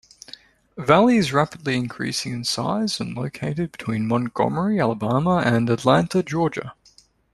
[0.79, 6.73] Valley is rapidly increasing in size and located between Montgomery, Alabama and Atlanta, Georgia.